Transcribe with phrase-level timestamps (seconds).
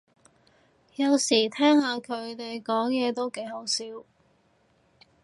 [0.95, 3.85] 有時聽下佢哋講嘢都幾好笑